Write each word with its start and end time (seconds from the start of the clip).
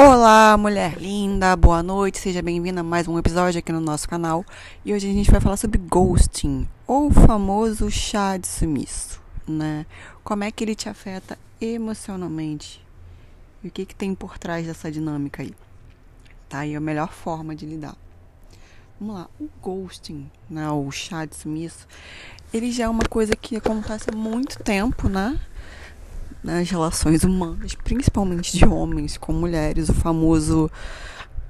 Olá, 0.00 0.56
mulher 0.56 0.96
linda, 0.96 1.56
boa 1.56 1.82
noite, 1.82 2.18
seja 2.18 2.40
bem-vinda 2.40 2.82
a 2.82 2.84
mais 2.84 3.08
um 3.08 3.18
episódio 3.18 3.58
aqui 3.58 3.72
no 3.72 3.80
nosso 3.80 4.08
canal. 4.08 4.44
E 4.84 4.94
hoje 4.94 5.10
a 5.10 5.12
gente 5.12 5.28
vai 5.28 5.40
falar 5.40 5.56
sobre 5.56 5.76
ghosting, 5.76 6.68
ou 6.86 7.08
o 7.08 7.10
famoso 7.10 7.90
chá 7.90 8.36
de 8.36 8.46
sumiço, 8.46 9.20
né? 9.44 9.84
Como 10.22 10.44
é 10.44 10.52
que 10.52 10.62
ele 10.62 10.76
te 10.76 10.88
afeta 10.88 11.36
emocionalmente? 11.60 12.80
E 13.60 13.66
o 13.66 13.70
que, 13.72 13.84
que 13.84 13.94
tem 13.94 14.14
por 14.14 14.38
trás 14.38 14.68
dessa 14.68 14.88
dinâmica 14.88 15.42
aí? 15.42 15.52
Tá? 16.48 16.64
E 16.64 16.76
a 16.76 16.80
melhor 16.80 17.10
forma 17.10 17.56
de 17.56 17.66
lidar. 17.66 17.96
Vamos 19.00 19.16
lá, 19.16 19.28
o 19.40 19.48
ghosting, 19.60 20.30
né? 20.48 20.70
O 20.70 20.88
chá 20.92 21.24
de 21.24 21.34
sumiço, 21.34 21.88
ele 22.54 22.70
já 22.70 22.84
é 22.84 22.88
uma 22.88 23.04
coisa 23.04 23.34
que 23.34 23.56
acontece 23.56 24.10
há 24.12 24.16
muito 24.16 24.62
tempo, 24.62 25.08
né? 25.08 25.40
Nas 26.42 26.68
relações 26.70 27.24
humanas, 27.24 27.74
principalmente 27.74 28.56
de 28.56 28.64
homens 28.64 29.16
com 29.16 29.32
mulheres, 29.32 29.88
o 29.88 29.94
famoso 29.94 30.70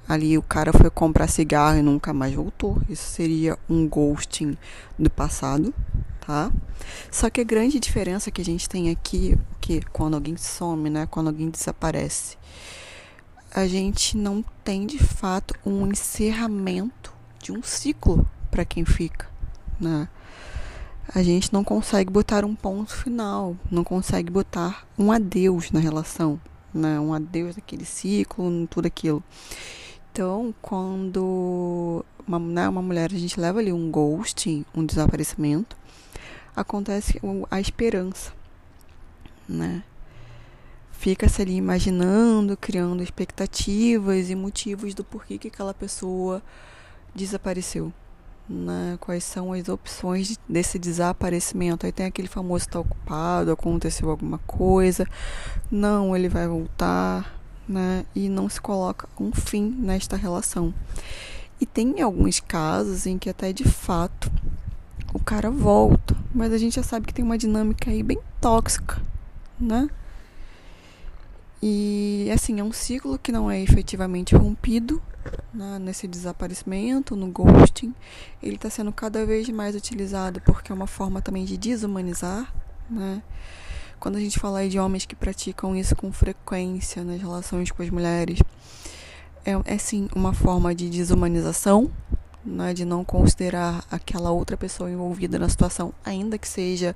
ali 0.07 0.35
o 0.37 0.41
cara 0.41 0.73
foi 0.73 0.89
comprar 0.89 1.27
cigarro 1.27 1.77
e 1.77 1.83
nunca 1.83 2.11
mais 2.11 2.33
voltou. 2.33 2.81
Isso 2.89 3.07
seria 3.11 3.57
um 3.69 3.87
ghosting 3.87 4.57
do 4.97 5.09
passado, 5.09 5.73
tá? 6.25 6.51
Só 7.11 7.29
que 7.29 7.39
a 7.39 7.43
grande 7.43 7.79
diferença 7.79 8.31
que 8.31 8.41
a 8.41 8.45
gente 8.45 8.67
tem 8.67 8.89
aqui, 8.89 9.37
que 9.61 9.81
quando 9.93 10.15
alguém 10.15 10.35
some, 10.35 10.89
né, 10.89 11.07
quando 11.09 11.27
alguém 11.27 11.49
desaparece, 11.49 12.37
a 13.53 13.67
gente 13.67 14.17
não 14.17 14.43
tem 14.63 14.87
de 14.87 14.97
fato 14.97 15.53
um 15.63 15.85
encerramento 15.85 17.13
de 17.39 17.51
um 17.51 17.61
ciclo 17.61 18.27
para 18.49 18.65
quem 18.65 18.85
fica, 18.85 19.27
né? 19.79 20.07
A 21.13 21.23
gente 21.23 21.51
não 21.51 21.63
consegue 21.63 22.11
botar 22.11 22.45
um 22.45 22.55
ponto 22.55 22.95
final, 22.95 23.57
não 23.71 23.83
consegue 23.83 24.31
botar 24.31 24.87
um 24.97 25.11
adeus 25.11 25.71
na 25.71 25.79
relação, 25.79 26.39
né? 26.71 26.99
um 26.99 27.13
adeus 27.13 27.55
daquele 27.55 27.83
ciclo, 27.83 28.67
tudo 28.67 28.85
aquilo. 28.85 29.23
Então, 30.11 30.53
quando 30.61 32.05
uma, 32.27 32.37
né, 32.37 32.69
uma 32.69 32.81
mulher, 32.81 33.11
a 33.11 33.17
gente 33.17 33.39
leva 33.39 33.59
ali 33.59 33.73
um 33.73 33.89
ghosting, 33.89 34.63
um 34.75 34.85
desaparecimento, 34.85 35.75
acontece 36.55 37.19
a 37.49 37.59
esperança, 37.59 38.31
né? 39.47 39.83
Fica-se 40.91 41.41
ali 41.41 41.55
imaginando, 41.55 42.57
criando 42.57 43.01
expectativas 43.01 44.29
e 44.29 44.35
motivos 44.35 44.93
do 44.93 45.03
porquê 45.03 45.37
que 45.37 45.47
aquela 45.47 45.73
pessoa 45.73 46.43
desapareceu 47.15 47.93
né, 48.49 48.97
quais 48.99 49.23
são 49.23 49.53
as 49.53 49.69
opções 49.69 50.37
desse 50.47 50.79
desaparecimento. 50.79 51.85
Aí 51.85 51.91
tem 51.91 52.07
aquele 52.07 52.27
famoso 52.27 52.65
está 52.65 52.79
ocupado, 52.79 53.51
aconteceu 53.51 54.09
alguma 54.09 54.39
coisa, 54.39 55.05
não, 55.69 56.15
ele 56.15 56.27
vai 56.27 56.47
voltar, 56.47 57.39
né, 57.67 58.05
e 58.15 58.27
não 58.27 58.49
se 58.49 58.59
coloca 58.59 59.07
um 59.19 59.31
fim 59.31 59.69
nesta 59.79 60.17
relação. 60.17 60.73
E 61.61 61.65
tem 61.65 62.01
alguns 62.01 62.39
casos 62.39 63.05
em 63.05 63.17
que 63.17 63.29
até 63.29 63.53
de 63.53 63.65
fato 63.65 64.31
o 65.13 65.19
cara 65.19 65.51
volta, 65.51 66.15
mas 66.33 66.51
a 66.51 66.57
gente 66.57 66.75
já 66.75 66.83
sabe 66.83 67.05
que 67.05 67.13
tem 67.13 67.23
uma 67.23 67.37
dinâmica 67.37 67.91
aí 67.91 68.01
bem 68.01 68.19
tóxica, 68.41 69.01
né? 69.59 69.89
E 71.61 72.29
assim, 72.33 72.59
é 72.59 72.63
um 72.63 72.71
ciclo 72.71 73.19
que 73.19 73.31
não 73.31 73.51
é 73.51 73.61
efetivamente 73.61 74.35
rompido, 74.35 75.01
na, 75.53 75.79
nesse 75.79 76.07
desaparecimento, 76.07 77.15
no 77.15 77.27
ghosting, 77.27 77.93
ele 78.41 78.55
está 78.55 78.69
sendo 78.69 78.91
cada 78.91 79.25
vez 79.25 79.49
mais 79.49 79.75
utilizado 79.75 80.41
porque 80.41 80.71
é 80.71 80.75
uma 80.75 80.87
forma 80.87 81.21
também 81.21 81.45
de 81.45 81.57
desumanizar, 81.57 82.53
né? 82.89 83.21
Quando 83.99 84.15
a 84.15 84.19
gente 84.19 84.39
fala 84.39 84.67
de 84.67 84.79
homens 84.79 85.05
que 85.05 85.15
praticam 85.15 85.75
isso 85.75 85.95
com 85.95 86.11
frequência 86.11 87.03
nas 87.03 87.19
relações 87.19 87.69
com 87.69 87.83
as 87.83 87.89
mulheres, 87.89 88.39
é, 89.45 89.51
é 89.65 89.77
sim 89.77 90.07
uma 90.15 90.33
forma 90.33 90.73
de 90.73 90.89
desumanização, 90.89 91.91
né? 92.45 92.73
De 92.73 92.85
não 92.85 93.03
considerar 93.03 93.83
aquela 93.91 94.31
outra 94.31 94.55
pessoa 94.55 94.89
envolvida 94.89 95.37
na 95.37 95.49
situação, 95.49 95.93
ainda 96.05 96.37
que 96.37 96.47
seja 96.47 96.95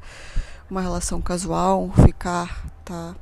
uma 0.69 0.81
relação 0.81 1.21
casual, 1.21 1.91
ficar, 2.05 2.65
tá? 2.85 3.15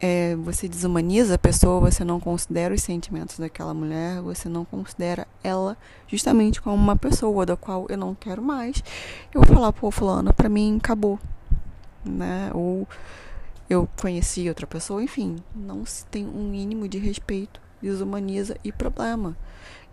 É, 0.00 0.36
você 0.36 0.68
desumaniza 0.68 1.34
a 1.34 1.38
pessoa, 1.38 1.80
você 1.80 2.04
não 2.04 2.20
considera 2.20 2.74
os 2.74 2.82
sentimentos 2.82 3.38
daquela 3.38 3.74
mulher, 3.74 4.20
você 4.20 4.48
não 4.48 4.64
considera 4.64 5.26
ela 5.42 5.76
justamente 6.06 6.60
como 6.60 6.76
uma 6.76 6.96
pessoa 6.96 7.46
da 7.46 7.56
qual 7.56 7.86
eu 7.88 7.96
não 7.96 8.14
quero 8.14 8.42
mais. 8.42 8.82
Eu 9.34 9.42
vou 9.42 9.54
falar, 9.54 9.72
pô, 9.72 9.90
fulano, 9.90 10.32
pra 10.32 10.48
mim 10.48 10.76
acabou, 10.76 11.18
né? 12.04 12.50
Ou 12.54 12.86
eu 13.68 13.88
conheci 14.00 14.48
outra 14.48 14.66
pessoa, 14.66 15.02
enfim, 15.02 15.36
não 15.54 15.84
se 15.84 16.06
tem 16.06 16.26
um 16.26 16.48
mínimo 16.48 16.88
de 16.88 16.98
respeito, 16.98 17.60
desumaniza 17.82 18.56
e 18.62 18.70
problema. 18.70 19.36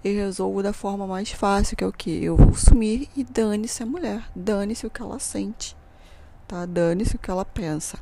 Eu 0.04 0.14
resolvo 0.16 0.62
da 0.62 0.74
forma 0.74 1.08
mais 1.08 1.32
fácil, 1.32 1.78
que 1.78 1.84
é 1.84 1.88
o 1.88 1.92
que? 1.94 2.24
Eu 2.24 2.36
vou 2.36 2.54
sumir 2.56 3.10
e 3.16 3.24
dane-se 3.24 3.82
a 3.82 3.86
mulher, 3.86 4.24
dane-se 4.36 4.86
o 4.86 4.90
que 4.90 5.02
ela 5.02 5.18
sente, 5.18 5.76
tá? 6.48 6.66
Dane-se 6.66 7.16
o 7.16 7.20
que 7.20 7.32
ela 7.32 7.46
pensa. 7.46 7.98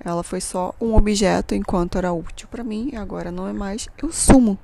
Ela 0.00 0.22
foi 0.22 0.40
só 0.40 0.74
um 0.80 0.94
objeto 0.94 1.54
enquanto 1.54 1.98
era 1.98 2.12
útil 2.12 2.48
para 2.48 2.62
mim 2.62 2.90
e 2.92 2.96
agora 2.96 3.32
não 3.32 3.48
é 3.48 3.52
mais. 3.52 3.88
Eu 4.00 4.12
sumo, 4.12 4.58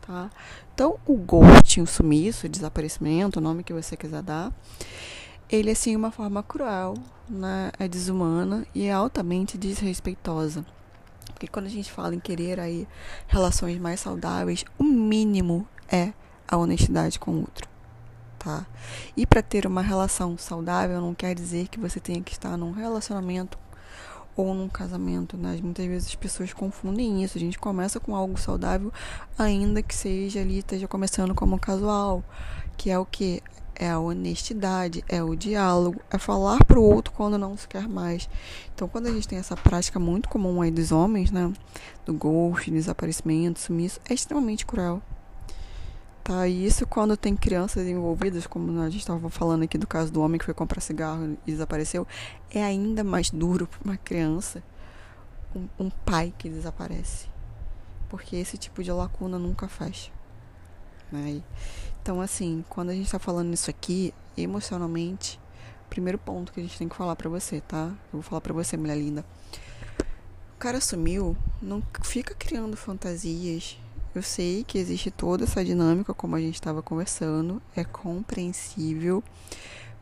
tá? 0.00 0.30
Então, 0.74 0.98
o 1.06 1.16
ghosting, 1.16 1.80
o 1.80 1.86
sumiço, 1.86 2.46
o 2.46 2.48
desaparecimento, 2.50 3.38
o 3.38 3.42
nome 3.42 3.64
que 3.64 3.72
você 3.72 3.96
quiser 3.96 4.22
dar, 4.22 4.52
ele 5.48 5.70
é 5.70 5.74
sim 5.74 5.96
uma 5.96 6.10
forma 6.10 6.42
cruel, 6.42 6.94
né? 7.28 7.70
é 7.78 7.88
desumana 7.88 8.66
e 8.74 8.84
é 8.84 8.92
altamente 8.92 9.56
desrespeitosa. 9.56 10.64
Porque 11.32 11.48
quando 11.48 11.66
a 11.66 11.70
gente 11.70 11.90
fala 11.90 12.14
em 12.14 12.20
querer 12.20 12.60
aí 12.60 12.86
relações 13.26 13.78
mais 13.78 14.00
saudáveis, 14.00 14.64
o 14.78 14.84
mínimo 14.84 15.66
é 15.88 16.12
a 16.46 16.56
honestidade 16.56 17.18
com 17.18 17.32
o 17.32 17.40
outro. 17.40 17.68
Tá? 18.38 18.66
E 19.16 19.26
para 19.26 19.42
ter 19.42 19.66
uma 19.66 19.82
relação 19.82 20.38
saudável 20.38 21.00
não 21.00 21.14
quer 21.14 21.34
dizer 21.34 21.68
que 21.68 21.80
você 21.80 21.98
tenha 21.98 22.22
que 22.22 22.32
estar 22.32 22.56
num 22.56 22.70
relacionamento 22.70 23.58
ou 24.36 24.54
num 24.54 24.68
casamento, 24.68 25.36
né? 25.36 25.58
Muitas 25.62 25.86
vezes 25.86 26.08
as 26.08 26.14
pessoas 26.14 26.52
confundem 26.52 27.24
isso. 27.24 27.38
A 27.38 27.40
gente 27.40 27.58
começa 27.58 27.98
com 27.98 28.14
algo 28.14 28.38
saudável, 28.38 28.92
ainda 29.38 29.82
que 29.82 29.94
seja 29.94 30.40
ali, 30.40 30.58
esteja 30.58 30.86
começando 30.86 31.34
como 31.34 31.58
casual, 31.58 32.22
que 32.76 32.90
é 32.90 32.98
o 32.98 33.06
que? 33.06 33.42
É 33.78 33.90
a 33.90 33.98
honestidade, 33.98 35.04
é 35.06 35.22
o 35.22 35.34
diálogo, 35.36 36.00
é 36.10 36.16
falar 36.16 36.64
pro 36.64 36.82
outro 36.82 37.12
quando 37.12 37.36
não 37.36 37.56
se 37.58 37.68
quer 37.68 37.86
mais. 37.86 38.26
Então, 38.74 38.88
quando 38.88 39.06
a 39.06 39.12
gente 39.12 39.28
tem 39.28 39.38
essa 39.38 39.54
prática 39.54 39.98
muito 39.98 40.30
comum 40.30 40.62
aí 40.62 40.70
dos 40.70 40.92
homens, 40.92 41.30
né? 41.30 41.52
Do 42.04 42.14
ghost, 42.14 42.70
desaparecimento, 42.70 43.60
sumiço, 43.60 44.00
é 44.08 44.14
extremamente 44.14 44.64
cruel. 44.64 45.02
Tá, 46.26 46.48
e 46.48 46.66
isso 46.66 46.84
quando 46.88 47.16
tem 47.16 47.36
crianças 47.36 47.86
envolvidas, 47.86 48.48
como 48.48 48.80
a 48.80 48.90
gente 48.90 48.98
estava 48.98 49.30
falando 49.30 49.62
aqui 49.62 49.78
do 49.78 49.86
caso 49.86 50.12
do 50.12 50.20
homem 50.20 50.40
que 50.40 50.44
foi 50.44 50.52
comprar 50.52 50.80
cigarro 50.80 51.38
e 51.46 51.52
desapareceu, 51.52 52.04
é 52.50 52.64
ainda 52.64 53.04
mais 53.04 53.30
duro 53.30 53.68
para 53.68 53.78
uma 53.84 53.96
criança, 53.96 54.60
um, 55.54 55.68
um, 55.78 55.88
pai 55.88 56.34
que 56.36 56.48
desaparece. 56.48 57.28
Porque 58.08 58.34
esse 58.34 58.58
tipo 58.58 58.82
de 58.82 58.90
lacuna 58.90 59.38
nunca 59.38 59.68
fecha. 59.68 60.10
Né? 61.12 61.42
Então, 62.02 62.20
assim, 62.20 62.64
quando 62.68 62.90
a 62.90 62.92
gente 62.92 63.06
está 63.06 63.20
falando 63.20 63.54
isso 63.54 63.70
aqui, 63.70 64.12
emocionalmente, 64.36 65.38
primeiro 65.88 66.18
ponto 66.18 66.52
que 66.52 66.58
a 66.58 66.62
gente 66.64 66.76
tem 66.76 66.88
que 66.88 66.96
falar 66.96 67.14
para 67.14 67.30
você, 67.30 67.60
tá? 67.60 67.86
Eu 68.12 68.14
vou 68.14 68.22
falar 68.22 68.40
para 68.40 68.52
você, 68.52 68.76
mulher 68.76 68.98
linda. 68.98 69.24
O 70.56 70.58
cara 70.58 70.80
sumiu, 70.80 71.36
não 71.62 71.80
fica 72.02 72.34
criando 72.34 72.76
fantasias 72.76 73.78
eu 74.18 74.22
sei 74.22 74.64
que 74.64 74.78
existe 74.78 75.10
toda 75.10 75.44
essa 75.44 75.64
dinâmica, 75.64 76.14
como 76.14 76.36
a 76.36 76.40
gente 76.40 76.54
estava 76.54 76.82
conversando, 76.82 77.60
é 77.74 77.84
compreensível, 77.84 79.22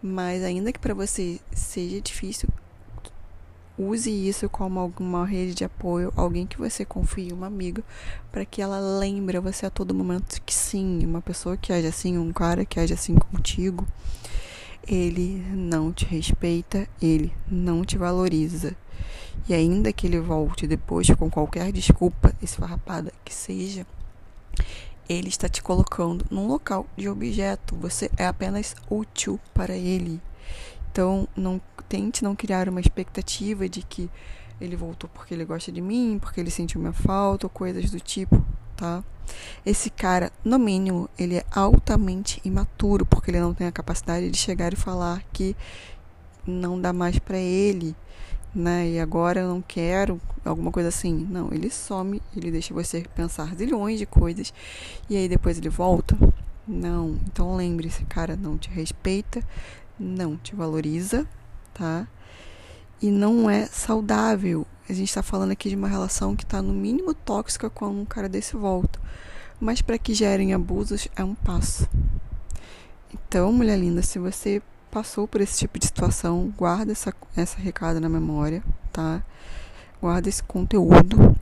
mas 0.02 0.42
ainda 0.42 0.72
que 0.72 0.78
para 0.78 0.94
você 0.94 1.40
seja 1.52 2.00
difícil, 2.00 2.48
use 3.76 4.10
isso 4.10 4.48
como 4.48 4.78
alguma 4.78 5.26
rede 5.26 5.54
de 5.54 5.64
apoio, 5.64 6.12
alguém 6.16 6.46
que 6.46 6.58
você 6.58 6.84
confie, 6.84 7.32
uma 7.32 7.46
amiga, 7.46 7.82
para 8.30 8.44
que 8.44 8.62
ela 8.62 8.78
lembre 8.78 9.40
você 9.40 9.66
a 9.66 9.70
todo 9.70 9.94
momento 9.94 10.40
que 10.42 10.54
sim, 10.54 11.04
uma 11.04 11.20
pessoa 11.20 11.56
que 11.56 11.72
age 11.72 11.86
assim, 11.86 12.16
um 12.16 12.32
cara 12.32 12.64
que 12.64 12.78
age 12.78 12.94
assim 12.94 13.16
contigo, 13.16 13.86
ele 14.86 15.44
não 15.50 15.92
te 15.92 16.04
respeita, 16.04 16.86
ele 17.00 17.32
não 17.50 17.84
te 17.84 17.96
valoriza. 17.96 18.76
E 19.48 19.52
ainda 19.52 19.92
que 19.92 20.06
ele 20.06 20.20
volte 20.20 20.66
depois 20.66 21.10
com 21.10 21.28
qualquer 21.28 21.72
desculpa 21.72 22.32
esfarrapada 22.40 23.12
que 23.24 23.34
seja, 23.34 23.86
ele 25.08 25.28
está 25.28 25.48
te 25.48 25.62
colocando 25.62 26.24
num 26.30 26.46
local 26.46 26.86
de 26.96 27.08
objeto. 27.08 27.76
Você 27.76 28.10
é 28.16 28.26
apenas 28.26 28.74
útil 28.90 29.38
para 29.52 29.74
ele. 29.74 30.20
Então, 30.90 31.28
não 31.36 31.60
tente 31.88 32.24
não 32.24 32.34
criar 32.34 32.68
uma 32.68 32.80
expectativa 32.80 33.68
de 33.68 33.82
que 33.82 34.10
ele 34.60 34.76
voltou 34.76 35.10
porque 35.12 35.34
ele 35.34 35.44
gosta 35.44 35.70
de 35.70 35.80
mim, 35.80 36.18
porque 36.20 36.40
ele 36.40 36.50
sentiu 36.50 36.80
minha 36.80 36.92
falta, 36.92 37.46
ou 37.46 37.50
coisas 37.50 37.90
do 37.90 38.00
tipo, 38.00 38.42
tá? 38.76 39.02
Esse 39.64 39.90
cara, 39.90 40.30
no 40.44 40.58
mínimo, 40.58 41.08
ele 41.18 41.36
é 41.36 41.44
altamente 41.50 42.40
imaturo, 42.44 43.04
porque 43.04 43.30
ele 43.30 43.40
não 43.40 43.54
tem 43.54 43.66
a 43.66 43.72
capacidade 43.72 44.30
de 44.30 44.38
chegar 44.38 44.72
e 44.72 44.76
falar 44.76 45.22
que 45.32 45.56
não 46.46 46.80
dá 46.80 46.92
mais 46.92 47.18
para 47.18 47.38
ele, 47.38 47.96
né? 48.54 48.88
E 48.88 49.00
agora 49.00 49.40
eu 49.40 49.48
não 49.48 49.60
quero 49.60 50.20
alguma 50.44 50.70
coisa 50.70 50.88
assim. 50.88 51.26
Não, 51.28 51.52
ele 51.52 51.70
some, 51.70 52.22
ele 52.36 52.50
deixa 52.50 52.72
você 52.72 53.04
pensar 53.14 53.54
zilhões 53.54 53.98
de 53.98 54.06
coisas 54.06 54.54
e 55.08 55.16
aí 55.16 55.28
depois 55.28 55.58
ele 55.58 55.68
volta. 55.68 56.16
Não. 56.66 57.18
Então 57.26 57.56
lembre-se, 57.56 58.04
cara, 58.04 58.36
não 58.36 58.56
te 58.56 58.70
respeita, 58.70 59.42
não 59.98 60.36
te 60.36 60.54
valoriza, 60.54 61.26
tá? 61.72 62.06
E 63.02 63.10
não 63.10 63.50
é 63.50 63.66
saudável. 63.66 64.66
A 64.88 64.92
gente 64.92 65.08
está 65.08 65.22
falando 65.22 65.50
aqui 65.50 65.68
de 65.68 65.76
uma 65.76 65.88
relação 65.88 66.36
que 66.36 66.44
está 66.44 66.62
no 66.62 66.72
mínimo 66.72 67.14
tóxica 67.14 67.68
quando 67.68 68.00
um 68.00 68.04
cara 68.04 68.28
desse 68.28 68.56
volta. 68.56 69.00
Mas 69.60 69.80
para 69.80 69.98
que 69.98 70.14
gerem 70.14 70.52
abusos 70.52 71.08
é 71.16 71.24
um 71.24 71.34
passo. 71.34 71.88
Então, 73.12 73.52
mulher 73.52 73.78
linda, 73.78 74.02
se 74.02 74.18
você 74.18 74.60
passou 74.94 75.26
por 75.26 75.40
esse 75.40 75.58
tipo 75.58 75.76
de 75.76 75.86
situação, 75.86 76.54
guarda 76.56 76.92
essa, 76.92 77.12
essa 77.36 77.58
recado 77.58 78.00
na 78.00 78.08
memória, 78.08 78.62
tá? 78.92 79.24
Guarda 80.00 80.28
esse 80.28 80.40
conteúdo. 80.40 81.36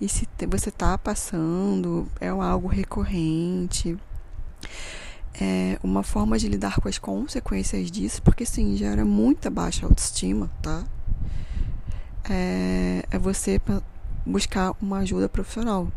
E 0.00 0.08
se 0.08 0.26
você 0.48 0.70
tá 0.70 0.96
passando, 0.96 2.08
é 2.18 2.28
algo 2.28 2.66
recorrente, 2.66 3.94
é 5.38 5.78
uma 5.82 6.02
forma 6.02 6.38
de 6.38 6.48
lidar 6.48 6.80
com 6.80 6.88
as 6.88 6.96
consequências 6.96 7.90
disso, 7.90 8.22
porque 8.22 8.46
sim, 8.46 8.74
gera 8.74 9.04
muita 9.04 9.50
baixa 9.50 9.84
autoestima, 9.84 10.50
tá? 10.62 10.82
É, 12.30 13.04
é 13.10 13.18
você 13.18 13.60
buscar 14.24 14.72
uma 14.80 15.00
ajuda 15.00 15.28
profissional. 15.28 15.92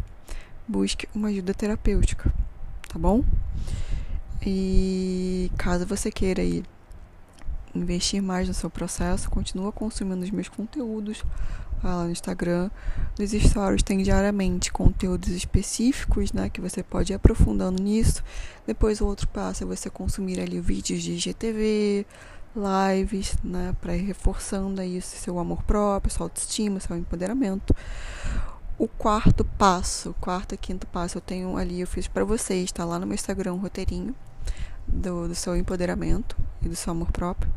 Busque 0.67 1.07
uma 1.15 1.29
ajuda 1.29 1.53
terapêutica, 1.53 2.33
tá 2.89 2.99
bom? 2.99 3.23
E 4.45 5.49
caso 5.57 5.85
você 5.85 6.11
queira 6.11 6.43
ir 6.43 6.65
investir 7.77 8.21
mais 8.21 8.47
no 8.47 8.53
seu 8.53 8.69
processo, 8.69 9.29
continua 9.29 9.71
consumindo 9.71 10.23
os 10.23 10.31
meus 10.31 10.49
conteúdos 10.49 11.23
lá 11.83 12.03
no 12.03 12.11
Instagram. 12.11 12.69
Nos 13.17 13.31
stories 13.31 13.83
tem 13.83 14.01
diariamente 14.01 14.71
conteúdos 14.71 15.29
específicos, 15.29 16.33
né, 16.33 16.49
que 16.49 16.61
você 16.61 16.83
pode 16.83 17.13
ir 17.13 17.15
aprofundando 17.15 17.81
nisso. 17.81 18.23
Depois 18.65 19.01
o 19.01 19.05
outro 19.05 19.27
passo 19.27 19.63
é 19.63 19.67
você 19.67 19.89
consumir 19.89 20.39
ali 20.39 20.59
vídeos 20.59 21.01
de 21.01 21.17
GTV, 21.17 22.05
lives, 22.55 23.35
né, 23.43 23.75
para 23.79 23.95
ir 23.95 24.05
reforçando 24.05 24.81
aí 24.81 25.01
seu 25.01 25.37
amor 25.39 25.63
próprio, 25.63 26.11
sua 26.11 26.25
autoestima, 26.25 26.79
seu 26.79 26.95
empoderamento. 26.95 27.75
O 28.77 28.87
quarto 28.87 29.43
passo, 29.43 30.15
quarto 30.21 30.53
e 30.53 30.57
quinto 30.57 30.85
passo, 30.87 31.17
eu 31.17 31.21
tenho 31.21 31.57
ali, 31.57 31.81
eu 31.81 31.87
fiz 31.87 32.07
para 32.07 32.23
vocês, 32.23 32.71
tá 32.71 32.85
lá 32.85 32.99
no 32.99 33.07
meu 33.07 33.15
Instagram, 33.15 33.53
um 33.53 33.57
roteirinho 33.57 34.15
do, 34.87 35.27
do 35.27 35.35
seu 35.35 35.55
empoderamento 35.55 36.37
e 36.67 36.69
do 36.69 36.75
seu 36.75 36.91
amor 36.91 37.11
próprio. 37.11 37.51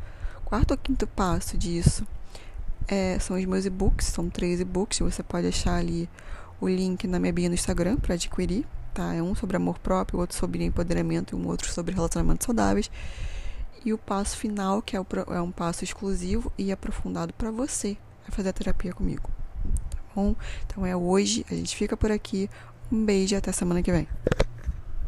Quarto 0.45 0.73
ou 0.73 0.79
quinto 0.79 1.07
passo 1.07 1.59
disso 1.59 2.07
é, 2.89 3.19
são 3.19 3.37
os 3.37 3.45
meus 3.45 3.65
e-books, 3.65 4.07
são 4.07 4.29
três 4.29 4.61
e-books. 4.61 4.99
Você 4.99 5.23
pode 5.23 5.47
achar 5.47 5.77
ali 5.77 6.09
o 6.61 6.69
link 6.69 7.07
na 7.07 7.19
minha 7.19 7.33
bio 7.33 7.49
no 7.49 7.55
Instagram 7.55 7.97
para 7.97 8.15
adquirir. 8.15 8.67
Tá? 8.93 9.15
É 9.15 9.23
um 9.23 9.35
sobre 9.35 9.57
amor 9.57 9.79
próprio, 9.79 10.19
outro 10.19 10.37
sobre 10.37 10.65
empoderamento 10.65 11.37
e 11.37 11.39
um 11.39 11.47
outro 11.47 11.71
sobre 11.71 11.95
relacionamentos 11.95 12.45
saudáveis. 12.45 12.91
E 13.85 13.93
o 13.93 13.99
passo 13.99 14.37
final, 14.37 14.83
que 14.83 14.97
é, 14.97 15.01
o, 15.01 15.07
é 15.31 15.41
um 15.41 15.51
passo 15.51 15.85
exclusivo 15.85 16.53
e 16.59 16.73
aprofundado 16.73 17.33
para 17.33 17.51
você 17.51 17.97
vai 18.23 18.37
fazer 18.37 18.49
a 18.51 18.53
terapia 18.53 18.93
comigo. 18.93 19.31
Tá 19.91 19.99
bom? 20.15 20.35
Então 20.67 20.85
é 20.85 20.97
hoje, 20.97 21.47
a 21.51 21.55
gente 21.55 21.77
fica 21.77 21.97
por 21.97 22.11
aqui. 22.11 22.51
Um 22.91 23.05
beijo 23.05 23.35
e 23.35 23.37
até 23.37 23.53
semana 23.53 23.83
que 23.83 23.93
vem. 23.93 24.09